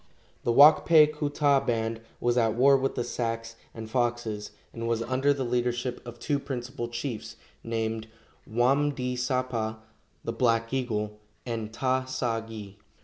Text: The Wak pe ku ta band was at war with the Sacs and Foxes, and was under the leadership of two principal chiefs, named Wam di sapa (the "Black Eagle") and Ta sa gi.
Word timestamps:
The 0.43 0.51
Wak 0.51 0.83
pe 0.83 1.05
ku 1.05 1.29
ta 1.29 1.59
band 1.59 2.01
was 2.19 2.35
at 2.35 2.55
war 2.55 2.75
with 2.75 2.95
the 2.95 3.03
Sacs 3.03 3.55
and 3.71 3.87
Foxes, 3.87 4.49
and 4.73 4.87
was 4.87 5.03
under 5.03 5.31
the 5.31 5.43
leadership 5.45 6.01
of 6.07 6.17
two 6.17 6.39
principal 6.39 6.87
chiefs, 6.87 7.35
named 7.63 8.07
Wam 8.47 8.95
di 8.95 9.15
sapa 9.15 9.77
(the 10.23 10.33
"Black 10.33 10.73
Eagle") 10.73 11.19
and 11.45 11.71
Ta 11.71 12.05
sa 12.05 12.41
gi. 12.47 12.79